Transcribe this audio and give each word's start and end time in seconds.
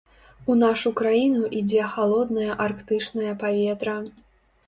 У 0.51 0.53
нашу 0.61 0.91
краіну 0.99 1.43
ідзе 1.59 1.83
халоднае 1.91 2.47
арктычнае 2.67 3.31
паветра. 3.43 3.95